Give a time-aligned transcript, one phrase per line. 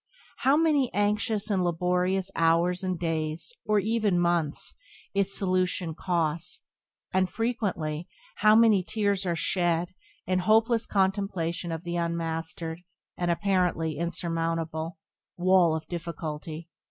[0.37, 4.73] How many anxious and laborious hours and days, or even months,
[5.13, 6.63] its solution costs;
[7.13, 9.93] and, frequently, how many tears are shed
[10.25, 12.81] in hopeless contemplation of the unmastered,
[13.15, 14.97] and apparently insurmountable,
[15.37, 16.67] wall of difficulty!